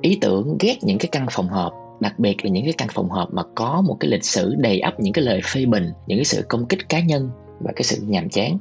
Ý 0.00 0.18
tưởng 0.20 0.56
ghét 0.60 0.76
những 0.82 0.98
cái 0.98 1.08
căn 1.12 1.26
phòng 1.30 1.48
họp, 1.48 1.72
đặc 2.00 2.18
biệt 2.18 2.44
là 2.44 2.50
những 2.50 2.64
cái 2.64 2.74
căn 2.78 2.88
phòng 2.92 3.10
họp 3.10 3.34
mà 3.34 3.42
có 3.54 3.82
một 3.86 3.96
cái 4.00 4.10
lịch 4.10 4.24
sử 4.24 4.54
đầy 4.58 4.80
ắp 4.80 5.00
những 5.00 5.12
cái 5.12 5.24
lời 5.24 5.40
phê 5.44 5.66
bình, 5.66 5.90
những 6.06 6.18
cái 6.18 6.24
sự 6.24 6.42
công 6.48 6.66
kích 6.66 6.88
cá 6.88 7.00
nhân 7.00 7.30
và 7.60 7.72
cái 7.76 7.82
sự 7.82 8.02
nhàm 8.06 8.28
chán. 8.28 8.58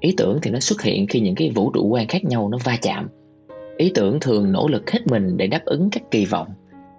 Ý 0.00 0.14
tưởng 0.16 0.38
thì 0.42 0.50
nó 0.50 0.60
xuất 0.60 0.82
hiện 0.82 1.06
khi 1.06 1.20
những 1.20 1.34
cái 1.34 1.50
vũ 1.50 1.70
trụ 1.74 1.88
quan 1.88 2.06
khác 2.06 2.24
nhau 2.24 2.48
nó 2.48 2.58
va 2.64 2.76
chạm. 2.82 3.08
Ý 3.76 3.92
tưởng 3.94 4.20
thường 4.20 4.52
nỗ 4.52 4.68
lực 4.68 4.90
hết 4.90 5.06
mình 5.06 5.36
để 5.36 5.46
đáp 5.46 5.64
ứng 5.64 5.88
các 5.92 6.10
kỳ 6.10 6.24
vọng. 6.24 6.48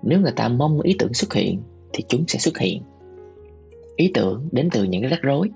Nếu 0.04 0.20
người 0.20 0.32
ta 0.36 0.50
mong 0.50 0.82
ý 0.82 0.96
tưởng 1.00 1.14
xuất 1.14 1.34
hiện, 1.34 1.62
thì 1.94 2.04
chúng 2.08 2.24
sẽ 2.28 2.40
xuất 2.40 2.58
hiện. 2.58 2.84
Ý 3.96 4.12
tưởng 4.14 4.50
đến 4.52 4.70
từ 4.72 4.84
những 4.84 5.02
cái 5.02 5.10
rắc 5.10 5.22
rối. 5.22 5.50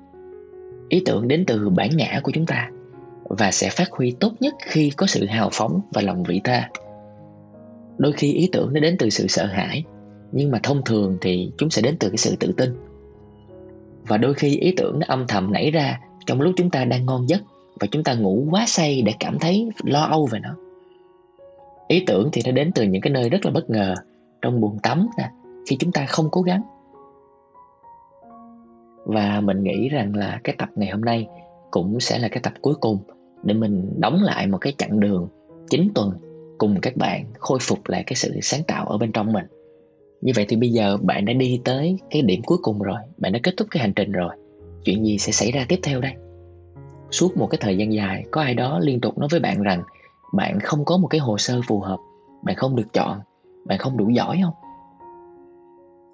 Ý 0.89 1.01
tưởng 1.05 1.27
đến 1.27 1.45
từ 1.47 1.69
bản 1.69 1.89
ngã 1.97 2.19
của 2.23 2.31
chúng 2.31 2.45
ta 2.45 2.69
và 3.23 3.51
sẽ 3.51 3.69
phát 3.69 3.91
huy 3.91 4.11
tốt 4.19 4.33
nhất 4.39 4.53
khi 4.61 4.89
có 4.89 5.07
sự 5.07 5.25
hào 5.25 5.49
phóng 5.51 5.81
và 5.93 6.01
lòng 6.01 6.23
vị 6.23 6.41
tha. 6.43 6.69
Đôi 7.97 8.11
khi 8.11 8.33
ý 8.33 8.49
tưởng 8.51 8.73
nó 8.73 8.79
đến 8.79 8.95
từ 8.99 9.09
sự 9.09 9.27
sợ 9.27 9.45
hãi, 9.45 9.83
nhưng 10.31 10.51
mà 10.51 10.59
thông 10.63 10.83
thường 10.83 11.17
thì 11.21 11.51
chúng 11.57 11.69
sẽ 11.69 11.81
đến 11.81 11.97
từ 11.99 12.09
cái 12.09 12.17
sự 12.17 12.35
tự 12.39 12.53
tin 12.57 12.69
và 14.07 14.17
đôi 14.17 14.33
khi 14.33 14.57
ý 14.57 14.73
tưởng 14.77 14.99
nó 14.99 15.05
âm 15.09 15.25
thầm 15.27 15.53
nảy 15.53 15.71
ra 15.71 15.99
trong 16.25 16.41
lúc 16.41 16.53
chúng 16.57 16.69
ta 16.69 16.85
đang 16.85 17.05
ngon 17.05 17.29
giấc 17.29 17.41
và 17.79 17.87
chúng 17.91 18.03
ta 18.03 18.13
ngủ 18.13 18.47
quá 18.51 18.65
say 18.67 19.01
để 19.01 19.13
cảm 19.19 19.39
thấy 19.39 19.69
lo 19.83 20.01
âu 20.01 20.25
về 20.31 20.39
nó. 20.39 20.55
Ý 21.87 22.03
tưởng 22.07 22.29
thì 22.31 22.41
nó 22.45 22.51
đến 22.51 22.71
từ 22.75 22.83
những 22.83 23.01
cái 23.01 23.13
nơi 23.13 23.29
rất 23.29 23.45
là 23.45 23.51
bất 23.51 23.69
ngờ, 23.69 23.95
trong 24.41 24.61
buồng 24.61 24.79
tắm 24.79 25.07
nè, 25.17 25.29
khi 25.67 25.75
chúng 25.79 25.91
ta 25.91 26.05
không 26.05 26.29
cố 26.31 26.41
gắng. 26.41 26.61
Và 29.05 29.41
mình 29.41 29.63
nghĩ 29.63 29.89
rằng 29.89 30.15
là 30.15 30.39
cái 30.43 30.55
tập 30.57 30.69
ngày 30.75 30.89
hôm 30.89 31.01
nay 31.01 31.27
cũng 31.71 31.99
sẽ 31.99 32.19
là 32.19 32.27
cái 32.27 32.39
tập 32.43 32.53
cuối 32.61 32.75
cùng 32.75 32.99
để 33.43 33.53
mình 33.53 33.93
đóng 33.97 34.21
lại 34.21 34.47
một 34.47 34.57
cái 34.57 34.73
chặng 34.77 34.99
đường 34.99 35.27
9 35.69 35.89
tuần 35.95 36.11
cùng 36.57 36.81
các 36.81 36.97
bạn 36.97 37.25
khôi 37.39 37.59
phục 37.61 37.87
lại 37.87 38.03
cái 38.07 38.15
sự 38.15 38.39
sáng 38.41 38.63
tạo 38.63 38.85
ở 38.85 38.97
bên 38.97 39.11
trong 39.11 39.33
mình 39.33 39.45
như 40.23 40.31
vậy 40.35 40.45
thì 40.49 40.57
bây 40.57 40.69
giờ 40.69 40.97
bạn 41.01 41.25
đã 41.25 41.33
đi 41.33 41.61
tới 41.63 41.97
cái 42.09 42.21
điểm 42.21 42.41
cuối 42.45 42.57
cùng 42.61 42.81
rồi, 42.81 42.97
bạn 43.17 43.31
đã 43.33 43.39
kết 43.43 43.53
thúc 43.57 43.67
cái 43.71 43.81
hành 43.81 43.93
trình 43.93 44.11
rồi. 44.11 44.35
Chuyện 44.83 45.05
gì 45.05 45.17
sẽ 45.17 45.31
xảy 45.31 45.51
ra 45.51 45.65
tiếp 45.69 45.79
theo 45.83 46.01
đây? 46.01 46.13
Suốt 47.11 47.37
một 47.37 47.47
cái 47.47 47.57
thời 47.61 47.77
gian 47.77 47.93
dài, 47.93 48.25
có 48.31 48.41
ai 48.41 48.53
đó 48.53 48.79
liên 48.79 49.01
tục 49.01 49.17
nói 49.17 49.27
với 49.31 49.39
bạn 49.39 49.61
rằng 49.61 49.83
bạn 50.33 50.59
không 50.59 50.85
có 50.85 50.97
một 50.97 51.07
cái 51.07 51.19
hồ 51.19 51.37
sơ 51.37 51.61
phù 51.67 51.79
hợp, 51.79 51.97
bạn 52.43 52.55
không 52.55 52.75
được 52.75 52.93
chọn, 52.93 53.19
bạn 53.65 53.77
không 53.77 53.97
đủ 53.97 54.09
giỏi 54.09 54.39
không? 54.43 54.53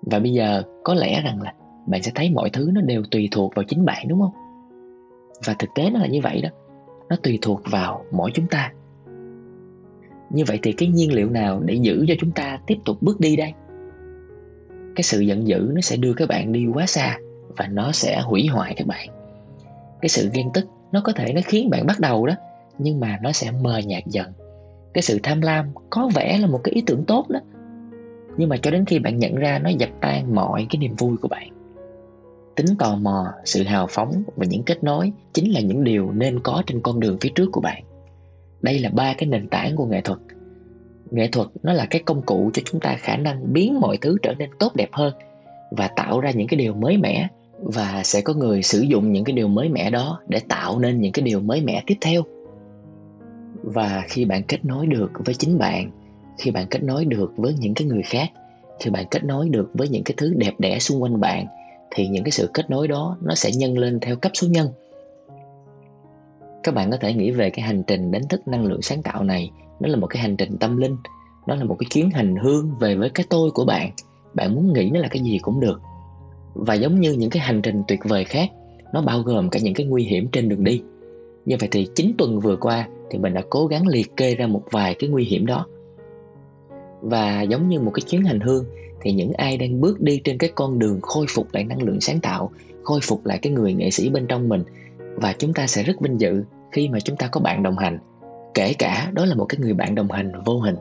Và 0.01 0.19
bây 0.19 0.33
giờ 0.33 0.63
có 0.83 0.93
lẽ 0.93 1.21
rằng 1.21 1.41
là 1.41 1.53
bạn 1.87 2.03
sẽ 2.03 2.11
thấy 2.15 2.29
mọi 2.29 2.49
thứ 2.49 2.69
nó 2.73 2.81
đều 2.81 3.03
tùy 3.11 3.27
thuộc 3.31 3.55
vào 3.55 3.63
chính 3.63 3.85
bạn, 3.85 4.07
đúng 4.07 4.21
không? 4.21 4.33
Và 5.45 5.55
thực 5.59 5.69
tế 5.75 5.89
nó 5.89 5.99
là 5.99 6.07
như 6.07 6.19
vậy 6.23 6.41
đó. 6.41 6.49
Nó 7.09 7.15
tùy 7.23 7.39
thuộc 7.41 7.61
vào 7.71 8.05
mỗi 8.11 8.31
chúng 8.33 8.47
ta. 8.47 8.71
Như 10.29 10.43
vậy 10.47 10.59
thì 10.63 10.71
cái 10.71 10.89
nhiên 10.89 11.13
liệu 11.13 11.29
nào 11.29 11.59
để 11.65 11.73
giữ 11.73 12.05
cho 12.07 12.13
chúng 12.19 12.31
ta 12.31 12.59
tiếp 12.67 12.77
tục 12.85 12.97
bước 13.01 13.19
đi 13.19 13.35
đây? 13.35 13.53
Cái 14.99 15.03
sự 15.03 15.19
giận 15.19 15.47
dữ 15.47 15.71
nó 15.73 15.81
sẽ 15.81 15.97
đưa 15.97 16.13
các 16.13 16.29
bạn 16.29 16.51
đi 16.51 16.67
quá 16.73 16.85
xa 16.85 17.17
và 17.57 17.67
nó 17.67 17.91
sẽ 17.91 18.21
hủy 18.21 18.47
hoại 18.47 18.73
các 18.77 18.87
bạn. 18.87 19.09
Cái 20.01 20.09
sự 20.09 20.29
ghen 20.33 20.49
tức 20.53 20.65
nó 20.91 21.01
có 21.03 21.13
thể 21.13 21.33
nó 21.33 21.41
khiến 21.45 21.69
bạn 21.69 21.85
bắt 21.85 21.99
đầu 21.99 22.25
đó, 22.25 22.33
nhưng 22.77 22.99
mà 22.99 23.19
nó 23.21 23.31
sẽ 23.31 23.51
mờ 23.51 23.77
nhạt 23.77 24.03
dần. 24.05 24.33
Cái 24.93 25.01
sự 25.01 25.19
tham 25.23 25.41
lam 25.41 25.65
có 25.89 26.09
vẻ 26.15 26.37
là 26.37 26.47
một 26.47 26.61
cái 26.63 26.73
ý 26.73 26.81
tưởng 26.85 27.05
tốt 27.05 27.29
đó, 27.29 27.39
nhưng 28.37 28.49
mà 28.49 28.57
cho 28.57 28.71
đến 28.71 28.85
khi 28.85 28.99
bạn 28.99 29.19
nhận 29.19 29.35
ra 29.35 29.59
nó 29.59 29.69
dập 29.69 29.89
tan 30.01 30.35
mọi 30.35 30.67
cái 30.69 30.79
niềm 30.79 30.95
vui 30.95 31.17
của 31.17 31.27
bạn. 31.27 31.49
Tính 32.55 32.75
tò 32.79 32.95
mò, 32.95 33.33
sự 33.45 33.63
hào 33.63 33.87
phóng 33.89 34.23
và 34.35 34.45
những 34.49 34.63
kết 34.63 34.83
nối 34.83 35.11
chính 35.33 35.51
là 35.51 35.61
những 35.61 35.83
điều 35.83 36.11
nên 36.11 36.39
có 36.39 36.63
trên 36.67 36.81
con 36.81 36.99
đường 36.99 37.17
phía 37.21 37.29
trước 37.35 37.49
của 37.51 37.61
bạn. 37.61 37.83
Đây 38.61 38.79
là 38.79 38.89
ba 38.89 39.13
cái 39.17 39.29
nền 39.29 39.47
tảng 39.47 39.75
của 39.75 39.85
nghệ 39.85 40.01
thuật 40.01 40.19
nghệ 41.11 41.27
thuật 41.27 41.47
nó 41.63 41.73
là 41.73 41.85
cái 41.89 42.01
công 42.05 42.21
cụ 42.21 42.51
cho 42.53 42.61
chúng 42.65 42.81
ta 42.81 42.95
khả 42.99 43.17
năng 43.17 43.53
biến 43.53 43.79
mọi 43.79 43.97
thứ 43.97 44.17
trở 44.23 44.33
nên 44.33 44.49
tốt 44.59 44.75
đẹp 44.75 44.89
hơn 44.91 45.13
và 45.71 45.87
tạo 45.87 46.19
ra 46.19 46.31
những 46.31 46.47
cái 46.47 46.57
điều 46.57 46.73
mới 46.73 46.97
mẻ. 46.97 47.27
Và 47.61 48.01
sẽ 48.03 48.21
có 48.21 48.33
người 48.33 48.63
sử 48.63 48.81
dụng 48.81 49.11
những 49.11 49.23
cái 49.23 49.33
điều 49.33 49.47
mới 49.47 49.69
mẻ 49.69 49.89
đó 49.89 50.19
để 50.27 50.39
tạo 50.49 50.79
nên 50.79 51.01
những 51.01 51.11
cái 51.11 51.23
điều 51.23 51.39
mới 51.39 51.61
mẻ 51.61 51.83
tiếp 51.85 51.95
theo. 52.01 52.23
Và 53.63 54.03
khi 54.07 54.25
bạn 54.25 54.43
kết 54.43 54.65
nối 54.65 54.85
được 54.85 55.11
với 55.25 55.35
chính 55.35 55.57
bạn, 55.57 55.91
khi 56.37 56.51
bạn 56.51 56.67
kết 56.69 56.83
nối 56.83 57.05
được 57.05 57.33
với 57.37 57.53
những 57.59 57.73
cái 57.73 57.87
người 57.87 58.03
khác, 58.03 58.29
khi 58.79 58.89
bạn 58.89 59.05
kết 59.11 59.23
nối 59.23 59.49
được 59.49 59.69
với 59.73 59.89
những 59.89 60.03
cái 60.03 60.13
thứ 60.17 60.33
đẹp 60.37 60.53
đẽ 60.59 60.79
xung 60.79 61.03
quanh 61.03 61.19
bạn, 61.19 61.45
thì 61.91 62.07
những 62.07 62.23
cái 62.23 62.31
sự 62.31 62.49
kết 62.53 62.69
nối 62.69 62.87
đó 62.87 63.17
nó 63.21 63.35
sẽ 63.35 63.51
nhân 63.51 63.77
lên 63.77 63.99
theo 63.99 64.15
cấp 64.15 64.31
số 64.35 64.47
nhân 64.47 64.67
các 66.63 66.75
bạn 66.75 66.91
có 66.91 66.97
thể 66.97 67.13
nghĩ 67.13 67.31
về 67.31 67.49
cái 67.49 67.65
hành 67.65 67.83
trình 67.83 68.11
đánh 68.11 68.27
thức 68.29 68.47
năng 68.47 68.65
lượng 68.65 68.81
sáng 68.81 69.03
tạo 69.03 69.23
này. 69.23 69.51
Nó 69.79 69.89
là 69.89 69.97
một 69.97 70.07
cái 70.07 70.21
hành 70.21 70.37
trình 70.37 70.57
tâm 70.57 70.77
linh. 70.77 70.97
Nó 71.47 71.55
là 71.55 71.63
một 71.63 71.75
cái 71.79 71.87
chuyến 71.89 72.09
hành 72.09 72.35
hương 72.35 72.71
về 72.79 72.95
với 72.95 73.09
cái 73.09 73.25
tôi 73.29 73.51
của 73.51 73.65
bạn. 73.65 73.91
Bạn 74.33 74.55
muốn 74.55 74.73
nghĩ 74.73 74.89
nó 74.93 74.99
là 74.99 75.07
cái 75.07 75.23
gì 75.23 75.39
cũng 75.41 75.59
được. 75.59 75.81
Và 76.53 76.73
giống 76.73 76.99
như 76.99 77.11
những 77.11 77.29
cái 77.29 77.43
hành 77.43 77.61
trình 77.61 77.83
tuyệt 77.87 77.99
vời 78.03 78.23
khác, 78.23 78.49
nó 78.93 79.01
bao 79.01 79.21
gồm 79.21 79.49
cả 79.49 79.59
những 79.63 79.73
cái 79.73 79.85
nguy 79.85 80.03
hiểm 80.03 80.27
trên 80.31 80.49
đường 80.49 80.63
đi. 80.63 80.81
Như 81.45 81.55
vậy 81.59 81.69
thì 81.71 81.87
9 81.95 82.13
tuần 82.17 82.39
vừa 82.39 82.55
qua 82.55 82.87
thì 83.09 83.19
mình 83.19 83.33
đã 83.33 83.41
cố 83.49 83.67
gắng 83.67 83.87
liệt 83.87 84.17
kê 84.17 84.35
ra 84.35 84.47
một 84.47 84.63
vài 84.71 84.95
cái 84.99 85.09
nguy 85.09 85.23
hiểm 85.25 85.45
đó. 85.45 85.65
Và 87.01 87.41
giống 87.41 87.69
như 87.69 87.79
một 87.79 87.91
cái 87.91 88.01
chuyến 88.09 88.23
hành 88.23 88.39
hương, 88.39 88.65
thì 89.01 89.11
những 89.11 89.33
ai 89.33 89.57
đang 89.57 89.81
bước 89.81 90.01
đi 90.01 90.21
trên 90.23 90.37
cái 90.37 90.51
con 90.55 90.79
đường 90.79 91.01
khôi 91.01 91.25
phục 91.29 91.53
lại 91.53 91.63
năng 91.63 91.81
lượng 91.81 92.01
sáng 92.01 92.19
tạo, 92.19 92.51
khôi 92.83 92.99
phục 93.03 93.25
lại 93.25 93.39
cái 93.41 93.53
người 93.53 93.73
nghệ 93.73 93.91
sĩ 93.91 94.09
bên 94.09 94.27
trong 94.27 94.49
mình 94.49 94.63
và 95.21 95.33
chúng 95.33 95.53
ta 95.53 95.67
sẽ 95.67 95.83
rất 95.83 96.01
vinh 96.01 96.19
dự 96.19 96.43
khi 96.71 96.89
mà 96.89 96.99
chúng 96.99 97.17
ta 97.17 97.27
có 97.27 97.41
bạn 97.41 97.63
đồng 97.63 97.77
hành, 97.77 97.99
kể 98.53 98.73
cả 98.79 99.11
đó 99.13 99.25
là 99.25 99.35
một 99.35 99.45
cái 99.45 99.59
người 99.59 99.73
bạn 99.73 99.95
đồng 99.95 100.11
hành 100.11 100.31
vô 100.45 100.59
hình. 100.59 100.75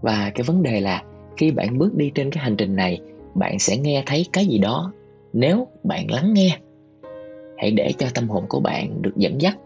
Và 0.00 0.30
cái 0.34 0.42
vấn 0.42 0.62
đề 0.62 0.80
là 0.80 1.02
khi 1.36 1.50
bạn 1.50 1.78
bước 1.78 1.94
đi 1.94 2.10
trên 2.14 2.30
cái 2.30 2.44
hành 2.44 2.56
trình 2.56 2.76
này, 2.76 3.00
bạn 3.34 3.58
sẽ 3.58 3.76
nghe 3.76 4.02
thấy 4.06 4.26
cái 4.32 4.46
gì 4.46 4.58
đó 4.58 4.92
nếu 5.32 5.66
bạn 5.84 6.10
lắng 6.10 6.34
nghe. 6.34 6.58
Hãy 7.58 7.70
để 7.70 7.92
cho 7.98 8.06
tâm 8.14 8.28
hồn 8.28 8.44
của 8.48 8.60
bạn 8.60 9.02
được 9.02 9.16
dẫn 9.16 9.40
dắt. 9.40 9.58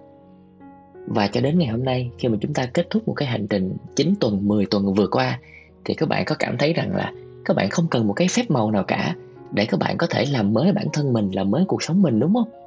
Và 1.07 1.27
cho 1.27 1.41
đến 1.41 1.59
ngày 1.59 1.69
hôm 1.69 1.85
nay, 1.85 2.11
khi 2.19 2.29
mà 2.29 2.39
chúng 2.41 2.55
ta 2.55 2.67
kết 2.67 2.87
thúc 2.91 3.09
một 3.09 3.15
cái 3.15 3.29
hành 3.29 3.47
trình 3.47 3.77
9 3.97 4.15
tuần 4.21 4.49
10 4.49 4.67
tuần 4.67 4.95
vừa 4.95 5.07
qua, 5.07 5.41
thì 5.85 5.95
các 5.95 6.09
bạn 6.09 6.25
có 6.25 6.37
cảm 6.39 6.59
thấy 6.59 6.73
rằng 6.73 6.97
là 6.97 7.13
các 7.45 7.57
bạn 7.57 7.71
không 7.71 7.87
cần 7.91 8.07
một 8.07 8.13
cái 8.13 8.29
phép 8.29 8.43
màu 8.49 8.71
nào 8.71 8.85
cả 8.85 9.15
để 9.53 9.67
các 9.67 9.81
bạn 9.81 9.97
có 9.97 10.07
thể 10.07 10.25
làm 10.33 10.53
mới 10.53 10.73
bản 10.73 10.87
thân 10.93 11.13
mình, 11.13 11.31
làm 11.31 11.51
mới 11.51 11.65
cuộc 11.69 11.83
sống 11.83 12.03
mình, 12.03 12.21
đúng 12.21 12.35
không? 12.35 12.66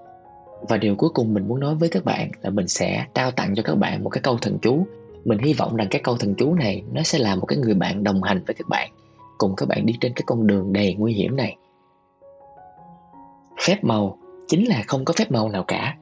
Và 0.61 0.77
điều 0.77 0.95
cuối 0.95 1.09
cùng 1.13 1.33
mình 1.33 1.47
muốn 1.47 1.59
nói 1.59 1.75
với 1.75 1.89
các 1.89 2.05
bạn 2.05 2.31
là 2.41 2.49
mình 2.49 2.67
sẽ 2.67 3.05
trao 3.13 3.31
tặng 3.31 3.55
cho 3.55 3.63
các 3.63 3.75
bạn 3.75 4.03
một 4.03 4.09
cái 4.09 4.21
câu 4.21 4.37
thần 4.37 4.57
chú. 4.61 4.85
Mình 5.25 5.37
hy 5.37 5.53
vọng 5.53 5.75
rằng 5.75 5.87
cái 5.91 6.01
câu 6.03 6.17
thần 6.17 6.35
chú 6.35 6.53
này 6.53 6.83
nó 6.93 7.03
sẽ 7.03 7.19
là 7.19 7.35
một 7.35 7.45
cái 7.45 7.57
người 7.57 7.73
bạn 7.73 8.03
đồng 8.03 8.23
hành 8.23 8.43
với 8.47 8.53
các 8.53 8.67
bạn, 8.69 8.89
cùng 9.37 9.53
các 9.57 9.69
bạn 9.69 9.85
đi 9.85 9.93
trên 10.01 10.13
cái 10.13 10.23
con 10.25 10.47
đường 10.47 10.73
đầy 10.73 10.95
nguy 10.95 11.13
hiểm 11.13 11.35
này. 11.35 11.55
Phép 13.67 13.83
màu 13.83 14.17
chính 14.47 14.67
là 14.67 14.83
không 14.87 15.05
có 15.05 15.13
phép 15.17 15.31
màu 15.31 15.49
nào 15.49 15.63
cả. 15.63 15.97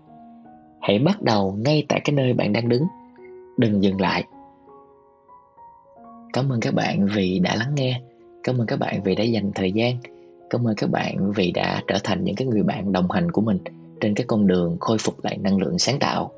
Hãy 0.81 0.99
bắt 0.99 1.21
đầu 1.21 1.57
ngay 1.65 1.85
tại 1.89 2.01
cái 2.03 2.13
nơi 2.13 2.33
bạn 2.33 2.53
đang 2.53 2.69
đứng. 2.69 2.83
Đừng 3.57 3.83
dừng 3.83 4.01
lại. 4.01 4.23
Cảm 6.33 6.51
ơn 6.51 6.59
các 6.59 6.73
bạn 6.73 7.07
vì 7.15 7.39
đã 7.39 7.55
lắng 7.55 7.75
nghe. 7.75 8.01
Cảm 8.43 8.61
ơn 8.61 8.67
các 8.67 8.79
bạn 8.79 9.03
vì 9.03 9.15
đã 9.15 9.23
dành 9.23 9.51
thời 9.55 9.71
gian. 9.71 9.97
Cảm 10.49 10.67
ơn 10.67 10.75
các 10.75 10.89
bạn 10.91 11.31
vì 11.31 11.51
đã 11.51 11.81
trở 11.87 11.97
thành 12.03 12.23
những 12.23 12.35
cái 12.35 12.47
người 12.47 12.63
bạn 12.63 12.91
đồng 12.91 13.11
hành 13.11 13.31
của 13.31 13.41
mình 13.41 13.57
trên 13.99 14.15
cái 14.15 14.25
con 14.27 14.47
đường 14.47 14.77
khôi 14.79 14.97
phục 14.97 15.23
lại 15.23 15.37
năng 15.37 15.57
lượng 15.57 15.79
sáng 15.79 15.99
tạo. 15.99 16.31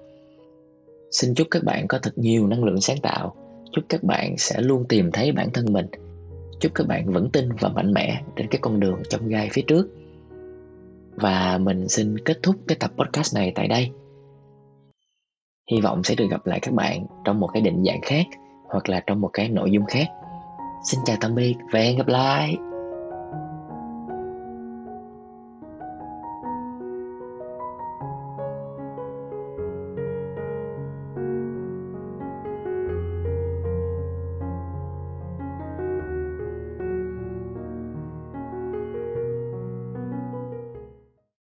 Xin 1.12 1.34
chúc 1.34 1.48
các 1.52 1.64
bạn 1.64 1.88
có 1.88 2.00
thật 2.04 2.18
nhiều 2.18 2.48
năng 2.48 2.64
lượng 2.64 2.82
sáng 2.82 2.98
tạo. 2.98 3.36
Chúc 3.72 3.86
các 3.90 4.04
bạn 4.04 4.38
sẽ 4.38 4.62
luôn 4.62 4.86
tìm 4.90 5.12
thấy 5.12 5.32
bản 5.32 5.50
thân 5.54 5.74
mình. 5.74 5.88
Chúc 6.60 6.72
các 6.76 6.88
bạn 6.88 7.14
vững 7.14 7.30
tin 7.30 7.50
và 7.60 7.70
mạnh 7.70 7.94
mẽ 7.94 8.22
trên 8.36 8.48
cái 8.48 8.60
con 8.62 8.80
đường 8.80 9.02
trong 9.10 9.28
gai 9.28 9.50
phía 9.52 9.62
trước. 9.62 9.88
Và 11.16 11.58
mình 11.58 11.90
xin 11.90 12.18
kết 12.20 12.38
thúc 12.44 12.56
cái 12.68 12.78
tập 12.80 12.92
podcast 12.98 13.36
này 13.36 13.52
tại 13.56 13.68
đây. 13.68 13.90
Hy 15.72 15.82
vọng 15.82 16.04
sẽ 16.04 16.16
được 16.16 16.28
gặp 16.32 16.48
lại 16.48 16.60
các 16.60 16.74
bạn 16.74 17.06
trong 17.26 17.40
một 17.40 17.48
cái 17.54 17.62
định 17.62 17.84
dạng 17.86 18.02
khác 18.02 18.26
hoặc 18.68 18.90
là 18.90 19.04
trong 19.08 19.22
một 19.22 19.30
cái 19.34 19.50
nội 19.50 19.72
dung 19.72 19.86
khác. 19.86 20.08
Xin 20.86 21.00
chào 21.06 21.18
tạm 21.22 21.36
biệt 21.36 21.56
và 21.72 21.80
hẹn 21.80 21.98
gặp 21.98 22.08
lại! 22.08 22.69